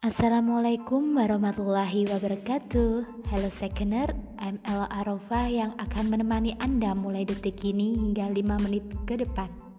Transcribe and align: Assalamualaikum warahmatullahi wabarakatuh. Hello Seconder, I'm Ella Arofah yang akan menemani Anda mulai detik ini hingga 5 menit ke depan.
Assalamualaikum 0.00 1.12
warahmatullahi 1.12 2.08
wabarakatuh. 2.08 3.20
Hello 3.28 3.50
Seconder, 3.52 4.08
I'm 4.40 4.56
Ella 4.64 4.88
Arofah 4.88 5.44
yang 5.44 5.76
akan 5.76 6.08
menemani 6.08 6.56
Anda 6.56 6.96
mulai 6.96 7.28
detik 7.28 7.60
ini 7.60 8.00
hingga 8.00 8.32
5 8.32 8.64
menit 8.64 8.88
ke 9.04 9.20
depan. 9.20 9.69